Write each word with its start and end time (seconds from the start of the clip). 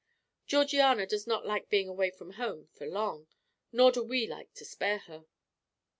Georgiana 0.47 1.05
does 1.05 1.27
not 1.27 1.45
like 1.45 1.69
being 1.69 1.87
away 1.87 2.09
from 2.09 2.31
home 2.31 2.69
for 2.73 2.87
long, 2.87 3.27
nor 3.71 3.91
do 3.91 4.01
we 4.03 4.25
like 4.25 4.51
to 4.55 4.65
spare 4.65 4.97
her." 4.97 5.25